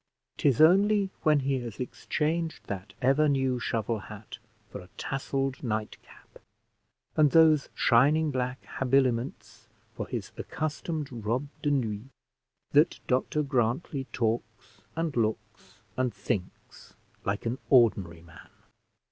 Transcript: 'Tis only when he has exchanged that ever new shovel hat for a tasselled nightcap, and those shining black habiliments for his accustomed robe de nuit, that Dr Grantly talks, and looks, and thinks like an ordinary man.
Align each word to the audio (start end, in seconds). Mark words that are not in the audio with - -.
'Tis 0.37 0.59
only 0.59 1.11
when 1.21 1.41
he 1.41 1.59
has 1.59 1.79
exchanged 1.79 2.65
that 2.65 2.93
ever 3.03 3.29
new 3.29 3.59
shovel 3.59 3.99
hat 3.99 4.39
for 4.67 4.81
a 4.81 4.89
tasselled 4.97 5.61
nightcap, 5.63 6.39
and 7.15 7.29
those 7.29 7.69
shining 7.75 8.31
black 8.31 8.57
habiliments 8.79 9.67
for 9.93 10.07
his 10.07 10.31
accustomed 10.39 11.11
robe 11.11 11.49
de 11.61 11.69
nuit, 11.69 12.09
that 12.71 12.99
Dr 13.05 13.43
Grantly 13.43 14.05
talks, 14.11 14.81
and 14.95 15.15
looks, 15.15 15.75
and 15.95 16.11
thinks 16.11 16.95
like 17.23 17.45
an 17.45 17.59
ordinary 17.69 18.23
man. 18.23 18.49